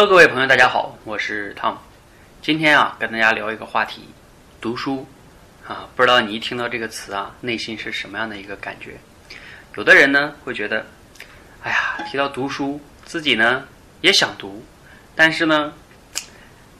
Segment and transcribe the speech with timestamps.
[0.00, 1.74] Hello，各位朋友，大家好，我是 Tom。
[2.40, 4.08] 今天啊，跟大家聊一个话题，
[4.58, 5.06] 读书
[5.68, 5.86] 啊。
[5.94, 8.98] 不知道你一听到这个词啊，内心是什么样的一个感觉？
[9.76, 10.86] 有的人呢会觉得，
[11.62, 13.64] 哎呀，提到读书，自己呢
[14.00, 14.64] 也想读，
[15.14, 15.70] 但是呢，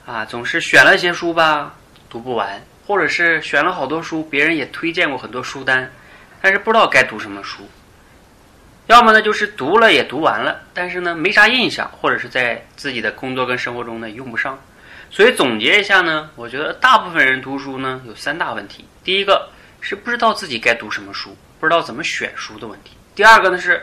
[0.06, 1.74] 啊，总是选了些书吧，
[2.08, 5.92] 读不完，或者是选了好多书，别人也推荐过很多书单，
[6.40, 7.68] 但是不知道该读什么书。
[8.90, 14.58] 要么呢，就是读了也读完了，但是呢，没啥印象，或者是在自己的工作跟生活中呢用不上。
[15.10, 19.48] 所以总结一下呢，我觉得大部分人读书呢有三大问题：第一个
[19.80, 23.80] 是不知道自己该读什么书，不知道怎么选书的问题；第二个呢是，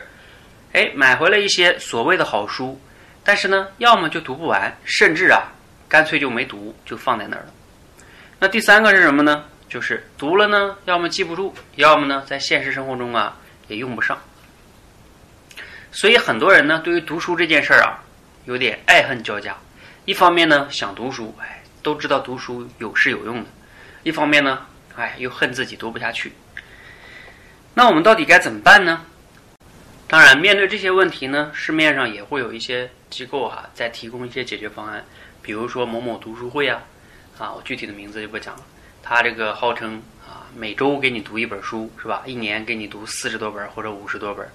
[0.74, 2.78] 哎，买回了一些所谓的好书，
[3.24, 5.50] 但是呢，要么就读不完，甚至啊，
[5.88, 7.52] 干脆就没读，就放在那儿了。
[8.38, 9.42] 那第三个是什么呢？
[9.70, 13.34] 就是读了呢，要么记不住，要么呢，在现实生活中啊
[13.68, 14.18] 也用不上。
[15.90, 17.98] 所以很多人呢，对于读书这件事儿啊，
[18.44, 19.56] 有点爱恨交加。
[20.04, 23.46] 一方面呢，想读书，哎，都知道读书有是有用的；
[24.02, 26.32] 一方面呢，哎，又恨自己读不下去。
[27.74, 29.04] 那我们到底该怎么办呢？
[30.06, 35.04] 当然，面对这些问题呢，市面上也会有一些机构哈，在提供一些解决方案。
[35.42, 36.82] 比如说某某读书会啊，
[37.38, 38.62] 啊，我具体的名字就不讲了。
[39.02, 42.22] 他这个号称啊，每周给你读一本书，是吧？
[42.26, 44.48] 一年给你读四十多本或者五十多本。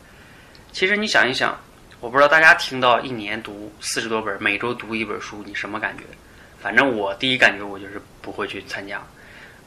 [0.73, 1.55] 其实你想一想，
[1.99, 6.03] 我不知道大家听到一年读四十多本，每周读一本书，你什么感觉？
[6.59, 8.99] 反正我第一感觉我就是不会去参加。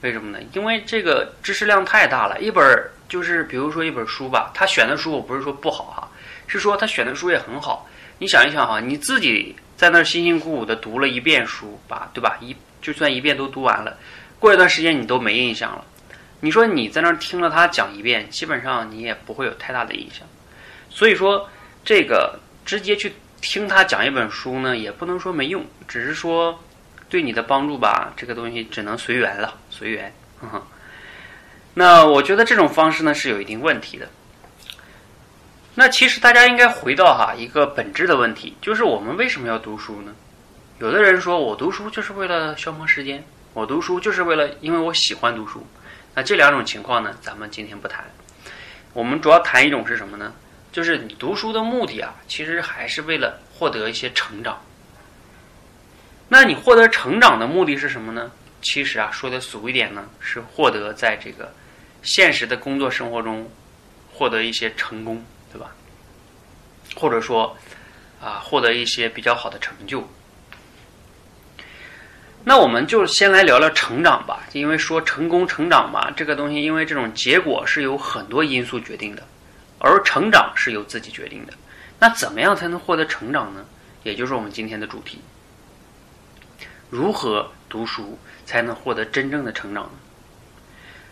[0.01, 0.45] 为什么呢？
[0.53, 2.61] 因为这个知识量太大了，一本
[3.09, 6.11] 就是比如说一本书吧，他选的书我不是说不好哈，
[6.49, 7.89] 是说他选的书也很好。
[8.19, 12.37] 你想一想哈，你自己在那辛辛苦苦的读了一遍书吧，对吧？
[12.41, 13.97] 一就算一遍都读完了，
[14.41, 15.85] 过一段时间你都没印象了。
[16.41, 20.27] 你说你在那听了他讲一遍，基本上你也不会有太大的印象。
[20.97, 21.47] 所以说，
[21.85, 26.59] 这个直接去听他讲一本书呢，也不能说没用，只是说
[27.11, 30.11] 对你的帮助吧，这个东西只能随缘了，随缘。
[31.75, 34.09] 那我觉得这种方式呢是有一定问题的。
[35.75, 40.15] 那其实大家应该回到哈一个本质的问题，就是我们为什么要读书呢？
[40.79, 45.67] 有的人说我读书就是为了消磨时间，我读书就是为了因为我喜欢读书。
[46.15, 48.03] 那这两种情况呢，咱们今天不谈，
[48.95, 50.33] 我们主要谈一种是什么呢？
[50.77, 54.61] 就是你读书的目的啊，其实还是为了获得一些成长。
[56.29, 58.31] 那你获得成长的目的是什么呢？
[58.61, 61.51] 其实啊，说的俗一点呢，是获得在这个
[62.03, 63.51] 现实的工作生活中
[64.13, 65.75] 获得一些成功，对吧？
[66.95, 67.57] 或者说
[68.21, 70.07] 啊，获得一些比较好的成就。
[72.45, 79.27] 那我们就先来聊聊成长吧，因为说成功、成长嘛，这个东西，因为这种结果是由很多因素决定的。
[79.87, 81.53] 而成长是由自己决定的，
[82.01, 83.65] 那怎么样才能获得成长呢？
[84.03, 85.21] 也就是我们今天的主题：
[86.91, 89.91] 如何读书才能获得真正的成长呢？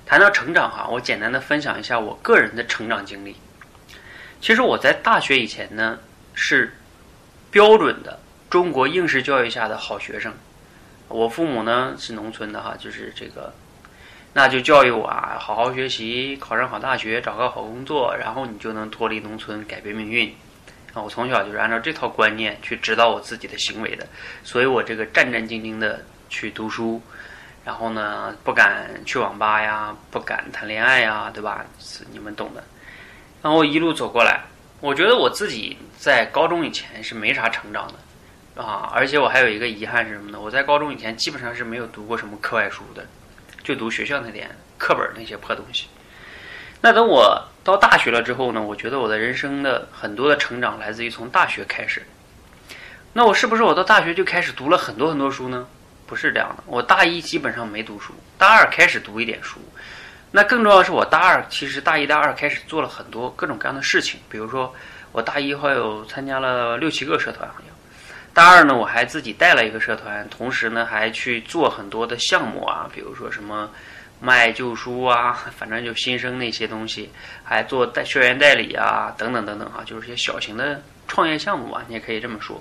[0.06, 3.36] 谈到成长哈，我简单的分享一下我个人的成长经历。
[4.40, 5.98] 其实我在大学以前呢，
[6.34, 6.74] 是
[7.50, 8.20] 标准的
[8.50, 10.34] 中国应试教育下的好学生。
[11.08, 13.54] 我父母呢是农村的哈，就是这个。
[14.36, 20.28] 那就教育我啊，好好学习，考上好大学，找个好工作，然后你就能脱离农村，改变命运。
[20.92, 24.04] 啊，我从小就是按照这套观念去指导我自己的行为的，
[24.42, 27.00] 所以我这个战战兢兢的去读书，
[27.64, 31.64] 然后呢，不敢去网吧呀，不敢谈恋爱呀，对吧？
[31.78, 32.64] 是你们懂的。
[33.40, 34.40] 然后一路走过来，
[34.80, 40.40] 我觉得我自己在高中以前是没啥成长的，啊，而且我还有一个遗憾是什么呢？
[40.40, 43.06] 我在高中以前基本上是没有读过什么课外书的。
[43.64, 44.48] 就读学校那点
[44.78, 45.88] 课本那些破东西。
[46.80, 48.62] 那等我到大学了之后呢？
[48.62, 52.06] 我觉得我的人生的很多的成长来自于从大学开始。
[53.14, 55.66] 那我是不是我到大学就开始读了很多很多书呢？
[56.06, 56.62] 不是这样的。
[56.66, 59.58] 我大一基本上没读书，大二开始读一点书。
[60.30, 64.20] 那更重要的是，我大二其实大一、大二开始做了很多各种各样的事情。
[64.28, 64.74] 比如说，
[65.12, 67.73] 我大一还有参加了六七个社团，好像。
[68.34, 73.70] 大二呢，我还自己带了一个社团，同时呢还去做很多的项目啊，比如说什么
[74.20, 77.08] 卖旧书啊，反正就新生那些东西，
[77.44, 82.60] 还做代校园代理啊，等等等等啊，就是些小型的创业项目吧，你也可以这么说。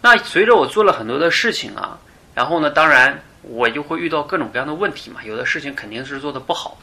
[0.00, 1.96] 那随着我做了很多的事情啊，
[2.34, 6.76] 然后呢，当然我就会遇到各种各样的问题嘛，有的事情肯定是做的不好。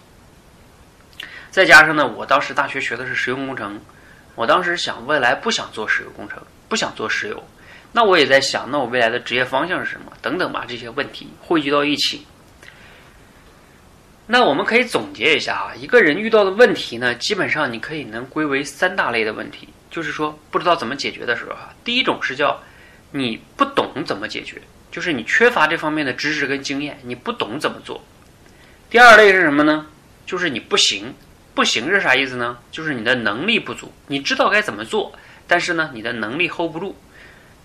[1.51, 3.77] 再加上呢，我当时大学学的是石油工程，
[4.35, 7.43] 我当时想未来不想做石油工程，不想做石油。
[7.95, 10.11] 那我也在想，那我未来的职业方向是什么？
[10.21, 12.27] 等等吧，这些问题汇聚到一起。
[14.27, 21.73] 那我们可以总结一下啊，一个人遇到的问题呢，基本上你可以能归为三大类的问题，就是说不知道怎么解决的时候啊。
[21.85, 22.61] 第一种是叫
[23.11, 28.03] 你不懂怎么解决，就是你缺乏这方面的知识跟经验，你不懂怎么做。
[28.89, 29.87] 第二类是什么呢？
[30.25, 31.13] 就是你不行，
[31.53, 32.57] 不行是啥意思呢？
[32.73, 35.13] 就是你的能力不足，你知道该怎么做，
[35.47, 36.93] 但是呢，你的能力 hold 不住。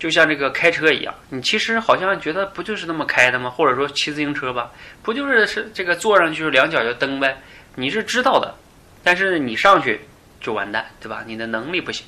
[0.01, 3.51] 就像这个开车一样，你其实好像觉得不就是那么开的吗？
[3.51, 4.71] 或者说骑自行车吧，
[5.03, 7.37] 不就是是这个坐上去两脚就蹬呗？
[7.75, 8.55] 你是知道的，
[9.03, 10.01] 但是你上去
[10.39, 11.23] 就完蛋，对吧？
[11.27, 12.03] 你的能力不行。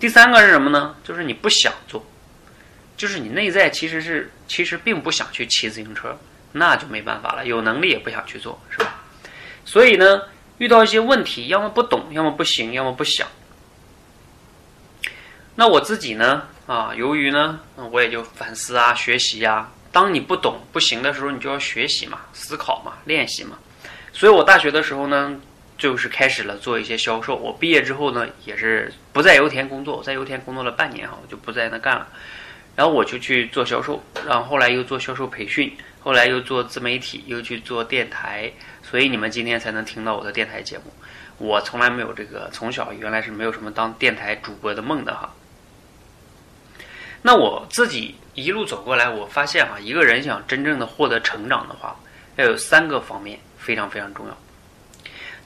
[0.00, 0.96] 第三个是什么呢？
[1.04, 2.04] 就是你不想做，
[2.96, 6.18] 就是你内在其实是其实并不想去骑自行车，
[6.50, 7.46] 那就没办法了。
[7.46, 9.00] 有能力也不想去做，是吧？
[9.64, 10.22] 所以呢，
[10.58, 13.28] 遇到一些问题，要么不懂，要么不行，要么不想。
[15.54, 16.48] 那我自己呢？
[16.66, 17.58] 啊，由于呢，
[17.90, 19.68] 我也就反思啊，学习呀。
[19.90, 23.58] 当你不懂不行的时候，你就要学习嘛，思考嘛，练习嘛。
[24.12, 25.38] 所以我大学的时候呢，
[25.76, 27.36] 就是开始了做一些销售。
[27.36, 32.06] 我毕业之后呢，也是不在油田工作，我在油田工作了半年哈，我就不在那干了。
[32.74, 38.50] 然后我就去做销售，然后后来又做销售培训，后来又做自媒体，又去做电台。
[38.82, 40.84] 所以你们今天才能听到我的电台节目。
[41.36, 45.30] 我从来没有这个，从小原来是没有什么当电台主播的梦的哈。
[47.22, 51.96] 那我自己一路走过来，我发现啊，一个人想真正的获得成长的话，
[52.36, 54.36] 要有三个方面非常非常重要。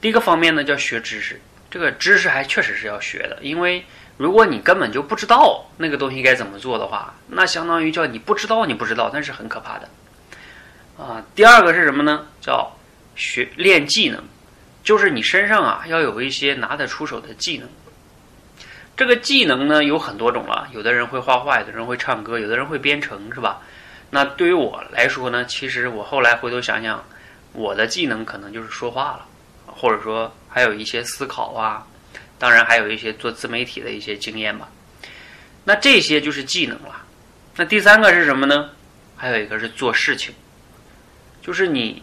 [0.00, 1.40] 第一个方面呢，叫学知识。
[1.70, 3.84] 这个知识还确实是要学的，因为
[4.16, 9.88] 如果你根本就不知道那个东西该怎么做的话，那相当于叫你不知道你不知道，那是很可怕的。
[10.96, 12.26] 啊，第二个是什么呢？
[12.40, 12.72] 叫
[13.16, 14.22] 学练技能，
[14.82, 17.68] 就是你身上啊要有一些拿得出手的技能。
[18.96, 23.60] 这个技能呢有很多种了，有的人会画画，有的人会唱歌，有的人会编程，是吧？
[24.08, 27.04] 那对于我来说呢，其实我后来回头想想，
[27.52, 29.26] 我的技能可能就是说话了，
[29.66, 31.86] 或者说还有一些思考啊，
[32.38, 34.66] 当然还有一些做自媒体的一些经验吧。
[35.64, 37.02] 那这些就是技能了。
[37.56, 38.70] 那第三个是什么呢？
[39.14, 40.34] 还有一个是做事情，
[41.42, 42.02] 就是你，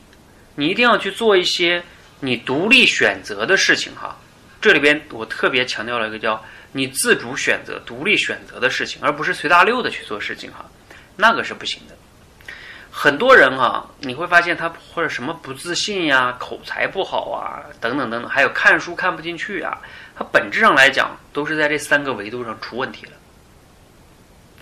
[0.53, 1.81] 你一定要去做一些
[2.19, 4.15] 你独立选择的事情哈。
[4.61, 6.39] 这里边我特别强调了一个叫。
[6.73, 10.65] 你自主选择、独立选择的事情，而不是随大溜的去做事情哈，
[11.15, 11.95] 那个是不行的。
[12.91, 19.81] 很多人哈，你会发现他或者什么不自信呀、口才不好啊，等等等等，还有看书看不进去啊，
[20.15, 23.11] 他本质上来讲都是在这三个维度上出问题了。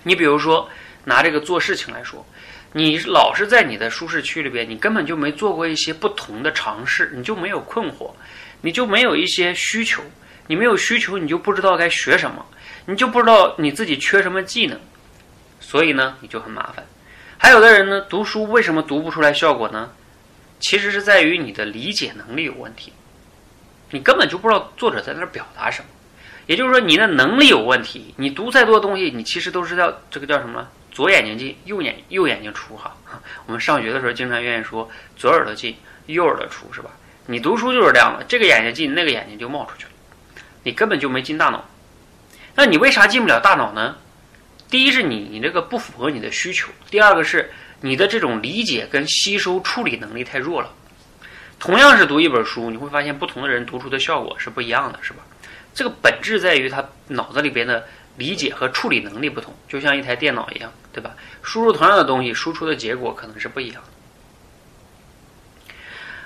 [0.04, 0.69] 你比如说
[1.04, 2.25] 拿这个做事情来说，
[2.74, 8.12] 你老是在你的舒适区里边，你根本就没做过一些不同的尝试，你就没有困惑，
[8.62, 10.02] 你就没有一些需求。
[10.51, 12.45] 你没有需求，你就不知道该学什么，
[12.86, 14.77] 你就不知道你自己缺什么技能，
[15.62, 16.86] 所以呢，你就很麻烦。
[17.38, 19.89] 还有的人呢，读书为什么读不出来效果呢？
[20.59, 22.92] 其实是在于你的理解能力有问题，
[23.92, 25.88] 你根本就不知道作者在那儿表达什么。
[26.48, 28.13] 也就是说，你的能力有问题。
[28.18, 30.68] 你读再多东西，你其实都是要这个叫什么？
[30.92, 32.94] 左眼睛进，右眼右眼睛出哈。
[33.48, 35.77] 我们上学的时候经常愿意说左耳朵进，
[36.07, 36.92] 右耳朵出，是吧？
[37.27, 39.92] 你读书就是这样的，这个眼睛进，那个眼睛就冒出去了。
[40.63, 41.63] 你根本就没进大脑，
[42.56, 43.96] 那你为啥进不了大脑呢？
[44.69, 50.72] 第一是你你这个不符合你的需求，第二个是你的这种理解跟吸收处理能力太弱了。
[51.60, 55.19] 同样是读一本书，你会发现不同的人读出的效果是不一样的，是吧？
[55.74, 57.86] 这个本质在于他脑子里边的
[58.18, 61.16] 理解和处理能力不同，就像一台电脑一样，对吧？
[61.42, 65.74] 输入同样的东西，输出的结果可能是不一样的。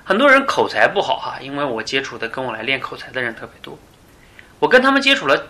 [0.04, 3.78] 很多人口才不好哈，因为我接触的跟我来练口才的人特别多。
[4.60, 5.48] 我跟他们接触了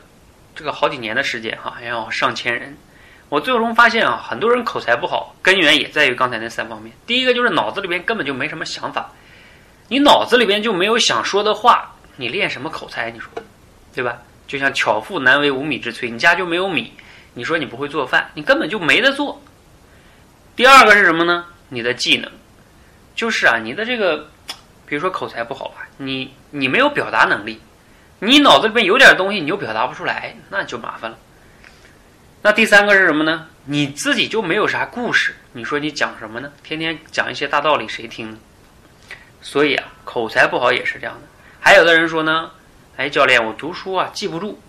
[0.55, 2.75] 这个好几年的时间，哈，要上千人。
[3.29, 6.95] 我最终发现啊，很多人口才不好，根源也在于刚才那三方面。
[7.07, 9.11] 第一个就是脑子里边根本就没什么想法，
[9.87, 13.09] 你脑子里边就没有想说的话，你练什么口才？
[13.09, 13.29] 你说，
[13.93, 14.17] 对吧？
[14.47, 16.93] 就像巧妇难为无米之炊，你家就没有米，
[17.33, 19.41] 你说你不会做饭，你根本就没得做。
[20.55, 21.45] 第二个是什么呢？
[21.69, 22.31] 你的技能，
[23.15, 24.29] 就是啊，你的这个，
[24.85, 27.59] 比如说口才不好吧，你你没有表达能力。
[28.25, 31.17] 你脑子里面有点东西，你又表达不出来，那就麻烦了。
[32.41, 33.47] 那第三个是什么呢？
[33.65, 36.51] 你自己就没有啥故事，你说你讲什么呢？
[36.63, 38.37] 天天讲一些大道理，谁听呢？
[39.41, 41.27] 所以啊，口才不好也是这样的。
[41.59, 42.51] 还有的人说呢，
[42.97, 44.59] 哎，教练，我读书啊记不住。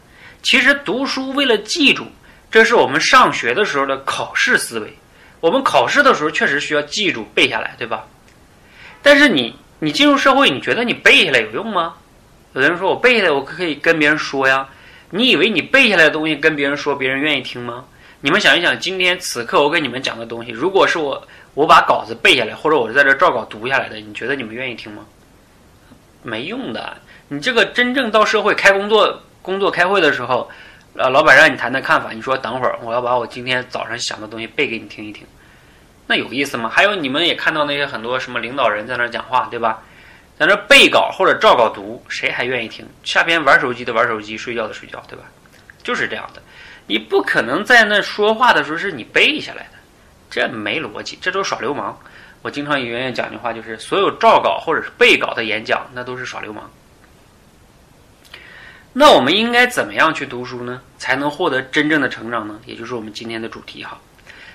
[0.43, 2.07] 其实读书为了记住，
[2.51, 4.97] 这是我们上学的时候的考试思维。
[5.41, 8.07] 我们考试的时候确实需要记住背下来，对吧？
[9.03, 11.95] 但是你你进入社会，你觉得你背下来有用吗？
[12.57, 14.67] 有的人说：“我背下来，我可以跟别人说呀。”
[15.11, 17.85] 你以为你背下来的东西跟别人说，别人愿意听吗？
[18.23, 21.23] 你们想一想，今天此刻我给你们讲的东西，如果是我
[21.53, 25.05] 我把稿子背下来，或者我是在这照稿读下来的，你觉得你们愿意听吗？
[26.23, 26.97] 没用的。
[27.29, 30.51] 你这个真正到社会开工作、工作开会的时候，
[30.97, 35.27] 呃，老板让你谈谈看法，你说等会儿我要把我今天早上想的东西背给你听一听，
[36.07, 36.71] 那有意思吗？
[36.73, 39.83] 还有你们也看到那些很多什么领导人在那讲话，对吧？
[40.39, 42.87] 在那背稿或者照稿读，谁还愿意听？
[43.03, 45.25] 下边玩手机的玩手机，睡觉的睡觉，对吧？
[45.83, 46.43] 就是这样的，
[46.87, 49.79] 你不可能在那说话的时候是你背下来的，
[50.29, 51.99] 这没逻辑，这都是耍流氓。
[52.43, 56.71] 我经常圆圆讲句话，就是所有照稿或者是背稿的演讲，那都是耍流氓。
[58.93, 60.83] 那我们应该怎么样去读书呢？
[60.99, 62.61] 才能获得真正的成长呢？
[62.67, 63.99] 也就是我们今天的主题哈。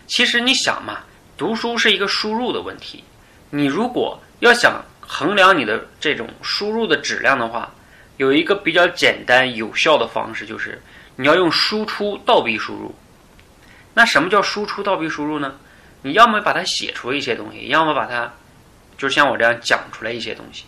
[0.05, 0.99] 其实你想嘛，
[1.37, 3.03] 读书是一个输入的问题，
[3.49, 4.79] 你如果要想。
[5.13, 7.69] 衡量你的这种输入的质量的话，
[8.15, 10.81] 有一个比较简单有效的方式，就是
[11.17, 12.95] 你要用输出倒逼输入。
[13.93, 15.53] 那什么叫输出倒逼输入呢？
[16.01, 18.33] 你要么把它写出一些东西，要么把它，
[18.97, 20.63] 就像我这样讲出来一些东西。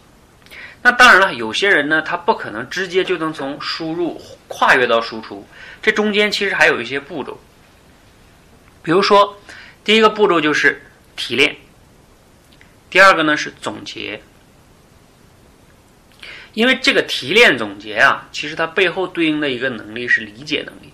[0.82, 5.48] 那当然了，有些人呢，他不可能直接就能从输入跨越到输出，
[5.82, 7.40] 这中间其实还有一些步骤。
[8.84, 9.40] 比如说，
[9.86, 10.86] 第一个步骤就是
[11.16, 11.56] 提炼，
[12.90, 14.22] 第二个呢是总结。
[16.54, 20.94] 因为这个提炼总结啊，其实它背后对应的一个能力是理解能力。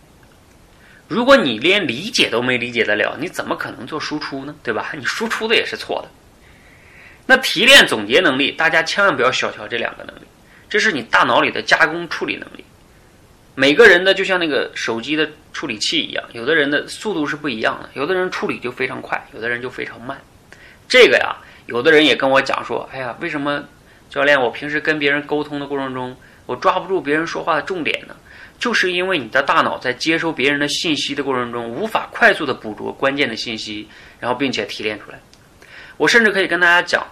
[1.08, 4.56] 如果你连理解都没理解得了，你怎么可能做输出呢？
[4.64, 4.92] 对吧？
[4.96, 6.10] 你输出的也是错的。
[7.26, 10.22] 那提炼总结能力，大家千万不要小瞧这两个能力，
[10.70, 12.64] 这是你大脑里的加工处理能力。
[13.56, 20.18] 每个人的就像那个手机的处理器一样，有的人的速度是不一样的，有的人处理就非常快，有的人就非常慢。
[20.88, 21.36] 这个呀，
[21.66, 23.64] 有的人也跟我讲说：“哎呀，为什么？”
[24.10, 26.16] 教练，我平时跟别人沟通的过程中，
[26.48, 28.16] 我抓不住别人说话的重点呢，
[28.58, 33.88] 就是因为你的大脑在接收别人的信息的过程中，无法快速的捕捉关键的信息，
[34.20, 35.20] 然后并且提炼出来。
[35.98, 37.06] 我甚至可以跟大家讲，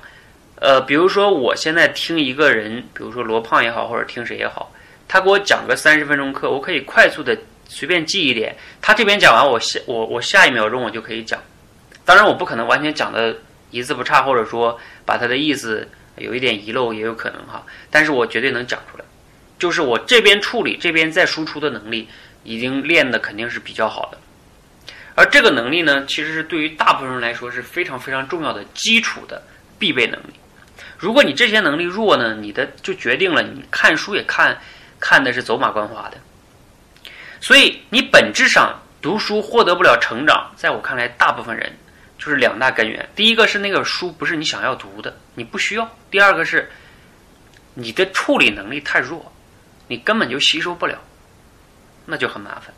[0.55, 4.71] 呃，比如说我现在听一个人，比如说罗胖也好，或者听谁也好，
[5.07, 7.37] 他给我讲个三十分钟课，我可以快速的
[7.67, 11.39] 随便记一点，他这边讲完，我下我我下一秒钟我就可以讲。
[12.03, 13.35] 当然，我不可能完全讲的
[13.69, 15.87] 一字不差，或者说把他的意思。
[16.17, 19.05] 有一点遗漏也有可能哈，但是我绝对能讲出来，
[19.59, 22.07] 就是我这边处理这边再输出的能力
[22.43, 24.17] 已经练的肯定是比较好的，
[25.15, 29.41] 而这个能力呢，其实是对于大部分人来说是非常非常重要的基础的
[29.77, 30.33] 必备能力。
[30.97, 34.59] 如果你这些能力弱呢，你的就决定了你看书也看
[34.99, 36.17] 看的是走马观花的，
[37.39, 41.77] 所以你本质上读书获得不了成长，在我看来，大部分人。
[42.17, 46.69] 就是两大根源，第一个是那个书不是你想要读的，你不需要；第二个是
[47.75, 49.31] 你的处理能力太弱，
[49.87, 50.99] 你根本就吸收不了，
[52.05, 52.73] 那就很麻烦。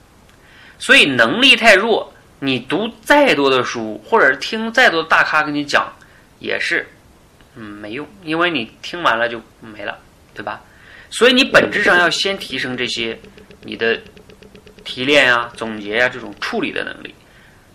[0.78, 5.94] 所以能力太弱，你读再多的书，或者是听再多的大咖跟你讲，
[6.40, 6.88] 也是
[7.56, 9.98] 嗯没用，因为你听完了就没了，
[10.34, 10.62] 对吧？
[11.10, 13.18] 所以你本质上要先提升这些
[13.64, 14.00] 你的
[14.84, 17.16] 提炼啊、总结啊这种处理的能力。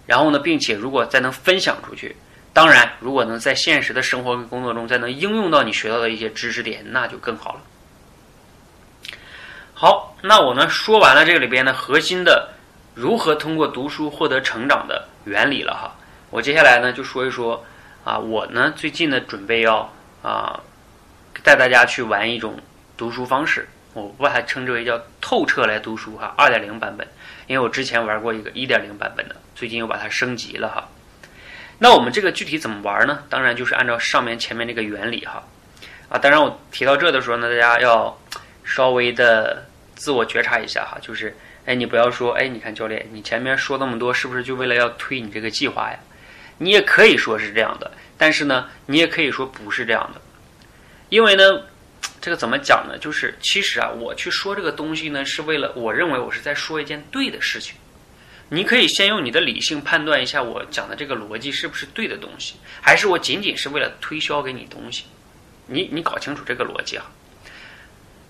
[0.07, 2.15] 然后呢，并且如果再能分享出去，
[2.53, 7.61] 当然，如果能在现实的生活跟工作中再能应用到你学到的一些知识点，那就更好了。
[9.73, 12.49] 好，那我呢说完了这个里边的核心的
[12.95, 15.93] 如何通过读书获得成长的原理了哈。
[16.31, 17.65] 我接下来呢就说一说
[18.05, 19.93] 啊，我呢最近呢准备要
[20.23, 20.61] 啊
[21.43, 22.57] 带大家去玩一种
[22.97, 27.07] 读书方式，我把它称之为叫透彻来读书哈，二点零版本。
[27.47, 30.89] 因为我之前玩过一个一点零版本的，最近又把它升级了哈。
[31.79, 33.23] 那我们这个具体怎么玩呢？
[33.29, 35.45] 当然就是按照上面前面这个原理哈。
[36.09, 38.19] 啊，当然我提到这的时候呢，大家要
[38.65, 41.37] 稍微的自我觉察一下哈，就是
[41.67, 45.99] 哎，你不要说哎，你看教练，你前面说那么多，是不是就为了要推你这个计划呀？
[46.59, 50.21] 你也可以说是这样的，但是呢，你也可以说不是这样的，
[51.11, 51.63] 因为呢。
[52.25, 52.97] 这个怎么讲呢？
[52.97, 57.77] 就是其实啊，我去说这个东西呢，是为了我认为我是在说一件对的事情。
[58.49, 65.05] 你可以先用你的理性判断一下，我讲的这个逻辑是不是对的东西，还是我仅仅是为了推销给你东西？
[65.67, 67.05] 你你搞清楚这个逻辑啊，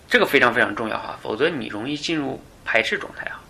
[0.08, 3.40] 这个非常非常重要哈，否则你容易进入排斥状态啊。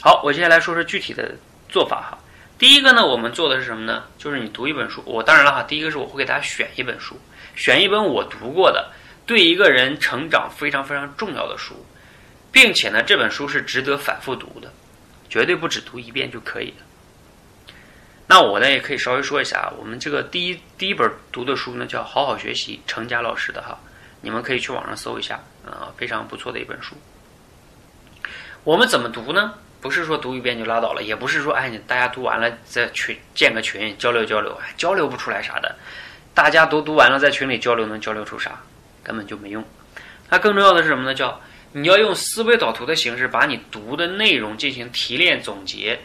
[0.00, 1.32] 好，我接下来说说具体的
[1.68, 2.18] 做法哈。
[2.58, 4.02] 第一个呢，我们做的是什么呢？
[4.18, 7.16] 就是你读一本书，我当然了哈，第一个是我会给大家选一本书，
[7.54, 8.90] 选一本我读过的。
[9.26, 11.86] 对一个人成长非常非常重要的书，
[12.50, 14.72] 并且呢，这本书是值得反复读的，
[15.28, 16.76] 绝对不只读一遍就可以的。
[18.26, 23.78] 那我呢，也可以稍微说一下，我们这个第一第一本读的书呢，叫《好好学习》，程佳老师的哈，
[24.20, 26.96] 你们可以去网上搜一下，啊，非常不错的一本书。
[28.64, 29.54] 我们怎么读呢？
[29.80, 35.74] 不是说读一遍就拉倒了，也不是说哎，你大家读完了再群建个群交流交流，交流不出来啥的。
[36.32, 38.58] 大家都读完了，在群里交流能交流出啥？
[39.02, 39.64] 根本就没用。
[40.28, 41.14] 它更重要的是什么呢？
[41.14, 41.40] 叫
[41.72, 45.98] 你要用思维导图的形式把你读的内容进行提炼总结，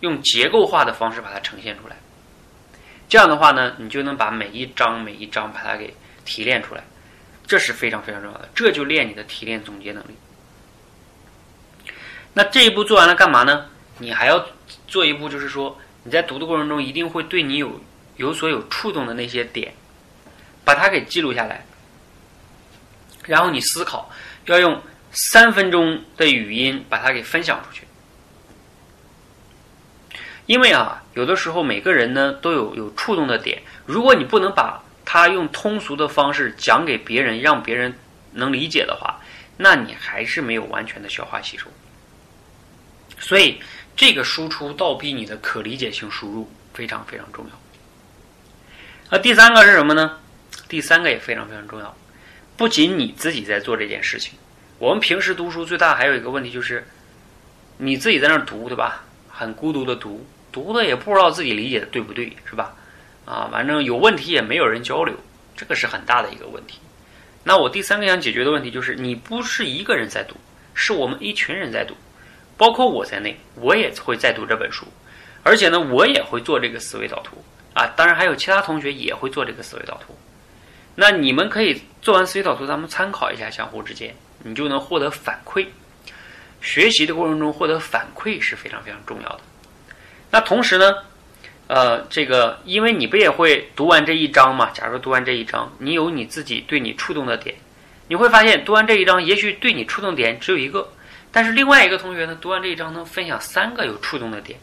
[0.00, 1.96] 用结构化的方式把它呈现出来。
[3.08, 6.84] 这样的话呢，你就能把每一章每一章把它给提炼出来，
[7.46, 8.48] 这是非常非常重要的。
[8.54, 10.14] 这就练你的提炼总结能力。
[12.32, 13.66] 那这一步做完了干嘛呢？
[13.98, 14.46] 你还要
[14.86, 17.80] 做一步，就是说你在读的过程中一定会对你有
[18.16, 19.74] 有所有触动的那些点，
[20.64, 21.66] 把它给记录下来，
[23.30, 24.10] 然后你思考，
[24.46, 24.82] 要用
[25.12, 27.86] 三分钟的语音把它给分享出去。
[30.46, 37.96] 因为啊，有的时候每个人呢都有有触动的点，如果你不能把它用通俗的方式讲给别人，让别人
[38.32, 39.20] 能理解的话，
[39.56, 41.68] 那你还是没有完全的消化吸收。
[43.20, 43.62] 所以，
[43.94, 47.52] 这个输出倒逼你的可理解性输入非常非常重要。
[49.08, 50.18] 那第三个是什么呢？
[50.68, 51.96] 第三个也非常非常重要。
[52.60, 54.34] 不仅你自己在做这件事情，
[54.78, 56.86] 我们平时读书最大还有一个问题就是，
[57.78, 59.02] 你自己在那儿读，对吧？
[59.30, 62.76] 很孤独的读，读的也不知道自己理解的对不对，是吧？
[63.24, 65.14] 啊，反正有问题也没有人交流，
[65.56, 66.78] 这个是很大的一个问题。
[67.44, 70.36] 那我第三个想解决的问题就是，你不是一个人在读，
[70.74, 71.94] 是我们一群人在读。
[72.58, 74.84] 包括我在内，我也会在读这本书，
[75.42, 77.86] 而且呢，我也会做这个思维导图啊。
[77.96, 80.14] 当然，还有其他同学也会做这个思维导图。
[81.00, 85.66] 那你们可以做完思维导图，咱们参考一下，相互之间，你就能获得反馈。
[86.60, 89.40] 学习的过程中获得反馈是非常非常重要的。
[90.30, 90.94] 那同时呢，
[91.68, 94.68] 呃，这个因为你不也会读完这一章嘛？
[94.74, 97.56] 假如读完这一章，你有你自己对你触动的点，
[98.08, 100.86] 你会发现读完这一章，也许对你触动点只有一个。
[101.32, 104.58] 但是另外一个同学呢，读完这一章能分享三个有触动的点，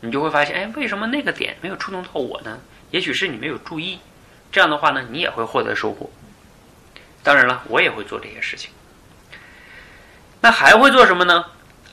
[0.00, 2.58] 你就会发现，哎，为什么那个点没有触动到我呢？
[2.92, 3.98] 也许是你没有注意。
[4.52, 6.08] 这样的话呢，你也会获得收获。
[7.24, 8.70] 当然了，我也会做这些事情。
[10.40, 11.46] 那还会做什么呢？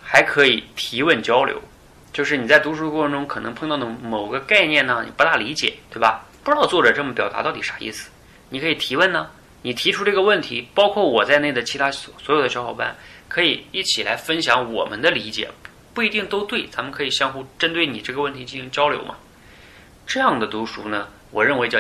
[0.03, 1.59] 还可以提问交流，
[2.13, 6.25] 就是你在读书过程中可能碰到的某个概念呢，你不大理解，对吧？
[6.43, 8.09] 不知道作者这么表达到底啥意思，
[8.50, 9.31] 你可以提问呢。
[9.61, 12.95] 你提出这个问题，包括我在内的其他所所有的小伙伴。
[13.27, 15.51] 可以一起来分享我们的理解，
[15.93, 19.15] 不一定都对，咱们可以相互针对你这个问题进行交流嘛。
[20.07, 21.79] 这样的读书呢，我认为叫，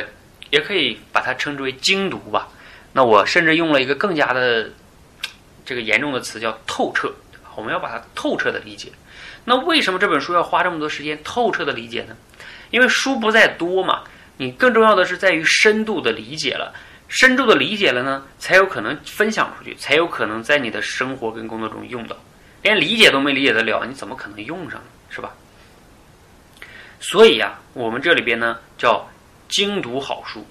[0.51, 2.47] 也可以把它称之为精读吧。
[2.93, 4.69] 那我甚至用了一个更加的
[5.65, 7.13] 这个严重的词，叫透彻。
[7.55, 8.91] 我们要把它透彻的理解。
[9.45, 12.15] 那为什么这本书要花这么多时间透彻的理解呢？
[12.71, 14.03] 因为书不在多嘛，
[14.37, 16.73] 你更重要的是在于深度的理解了。
[17.07, 22.15] 深度的理解了呢，才有可能分享出去，才有可能在你的生活跟工作中用到。
[22.61, 25.33] 连理解都没理解得了，你怎么可能用上呢，是吧？
[26.99, 29.09] 所以呀，我们这里边呢叫
[29.49, 30.47] 精读好书。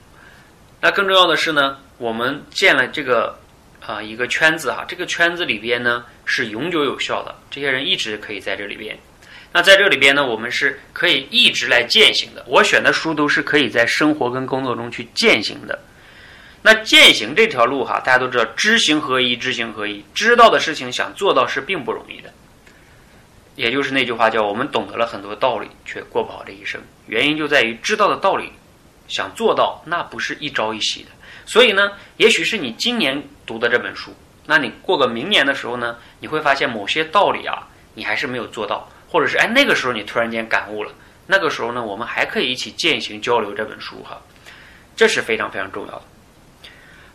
[0.81, 3.39] 那更重要的是呢，我们建了这个
[3.85, 8.99] 啊一个圈子哈，这个圈子里边呢是永久有效的，这些人一直可以在这里边。
[9.51, 12.45] 那在这里边呢，我们是可以一直来践行的。
[12.47, 15.79] 我选的书都是可以在生活跟工作中去践行的。
[16.61, 20.05] 那践行这条路哈，大家都知道，知行合一，知行合一。
[20.13, 22.31] 知道的事情想做到是并不容易的，
[23.55, 26.81] 也就是那句话叫“我们懂得了很多道理，却过不好这一生”。
[27.07, 28.53] 原因就在于知道的道理，
[29.09, 31.09] 想做到那不是一朝一夕的。
[31.45, 34.15] 所以呢，也许是你今年读的这本书，
[34.47, 40.93] 那你过个明年的时候呢，你会发现某些道理啊，你还是没有做到，或者是哎那个时候你突然间感悟了，
[41.27, 44.21] 那个时候呢，我们还可以一起践行交流这本书哈，
[44.95, 46.03] 这是非常非常重要的。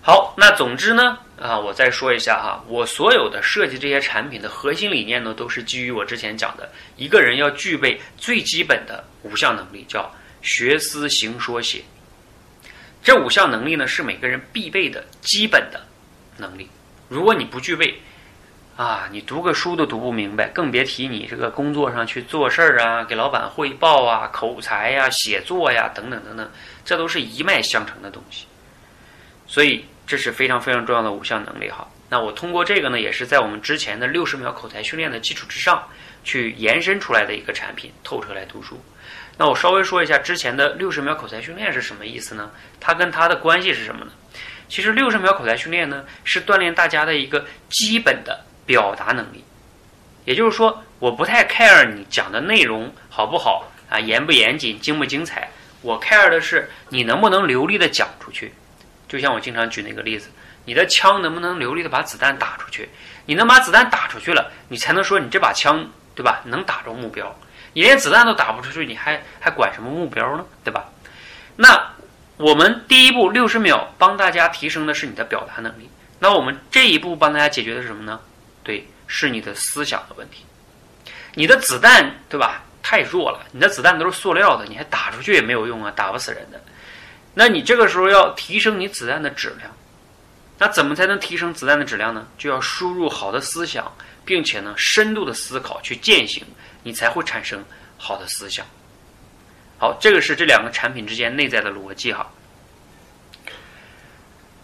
[0.01, 10.11] 好，那总之呢，啊，我再说一下哈，我所有的设计这些产品的核心理念呢，都是基于我之前讲的，一个人要具备最基本的五项能力，叫
[10.43, 11.81] 学思行说写。
[13.01, 15.83] 这五项能力呢，是每个人必备的基本的
[16.37, 16.69] 能力。
[17.09, 17.99] 如果你不具备，
[18.77, 26.51] 啊，你读个书都读不明白，更别提你这个工作上去做事儿啊，给老板汇报啊，口才呀，写作呀，等等等等，
[26.85, 28.45] 这都是一脉相承的东西。
[29.47, 29.85] 所以。
[30.05, 31.89] 这是非常非常重要的五项能力哈。
[32.09, 35.81] 那我通过这个呢，也是在我们之前的六十秒口才训练的基础之上，
[36.25, 37.89] 去延伸出来的一个产品。
[38.03, 38.77] 透彻来读书。
[39.37, 42.51] 那我稍微说一下之前的六十秒口才训练是什么意思呢？
[42.79, 44.11] 它跟它的关系是什么呢？
[44.69, 49.43] 其实六十秒口才训练呢，是锻炼大家的一个基本的表达能力。
[50.25, 55.49] 也就是说，我不太 care 你讲的内容好不好啊，严不严谨，精不精彩。
[55.81, 58.53] 我 care 的是你能不能流利的讲出去。
[59.07, 60.29] 就像我经常举那个例子，
[60.65, 62.87] 你的枪能不能流利的把子弹打出去？
[63.25, 66.41] 你能把子弹打出去了，你才能说你这把枪，对吧？
[66.45, 67.35] 能打中目标。
[67.73, 70.45] 你连子弹都打不出去，你还还管什么目标呢？
[70.63, 70.85] 对吧？
[71.55, 71.93] 那
[72.37, 75.89] 我们第一步六十秒帮大家提升的是你的表达能力。
[76.19, 78.19] 那我们这一步帮大家解决的是什么呢？
[78.63, 80.45] 对，是你的思想的问题。
[81.35, 82.63] 你的子弹对吧？
[82.81, 86.61] 太弱了，你的子弹都是塑料的，你还打出去也没有用啊，打不死人的。
[87.33, 89.71] 那你这个时候要提升你子弹的质量，
[90.59, 92.27] 那怎么才能提升子弹的质量呢？
[92.37, 93.91] 就要输入好的思想，
[94.25, 96.43] 并且呢，深度的思考去践行，
[96.83, 97.63] 你才会产生
[97.97, 98.65] 好的思想。
[99.77, 102.29] 好，这个是这两个产品之间内在的逻辑哈。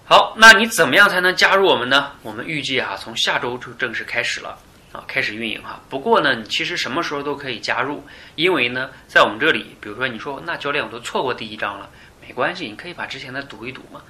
[0.05, 2.11] 好，那你怎么样才能加入我们呢？
[2.21, 4.57] 我们预计哈，从下周就正式开始了
[4.91, 5.79] 啊，开始运营哈。
[5.89, 8.03] 不过呢，你其实什么时候都可以加入，
[8.35, 11.89] 因为呢，在我们这里，比如说你说那教练我都错过第一章了，
[12.25, 14.01] 没关系，你可以把之前的读一读嘛。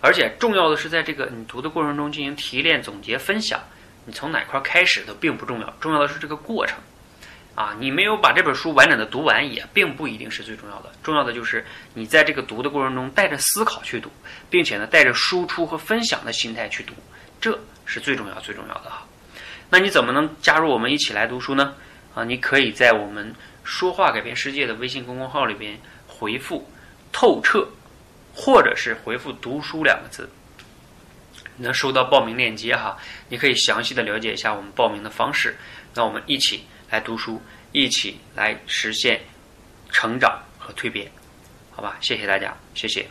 [0.00, 3.60] 而且重要的是，在这个你读的过程中进行提炼、总结、分享。
[4.08, 6.78] 你从哪块开始都并不重要，重要的是这个过程。
[7.54, 10.90] 啊，你没有把这本书完整的读完，也并不一定是最重要的。
[11.02, 14.10] 重要的就是你在这个读的过程中，带着思考去读，
[14.48, 16.94] 并且呢，带着输出和分享的心态去读，
[17.38, 19.06] 这是最重要、最重要的哈。
[19.68, 21.74] 那你怎么能加入我们一起来读书呢？
[22.14, 26.66] 啊，你可以在我们说话改变世界的微信公众号里边回复
[27.12, 27.68] “透彻”，
[28.34, 30.30] 或者是回复“读书”两个字，
[31.58, 32.96] 能收到报名链接哈。
[33.28, 35.56] 你可以详细的了解一下我们报名的方式。
[35.94, 36.64] 那我们一起。
[36.90, 37.38] 来读书，
[37.72, 39.20] 一起来实现
[39.90, 41.12] 成长和蜕变，
[41.70, 41.98] 好吧？
[42.00, 43.06] 谢谢大家，谢谢。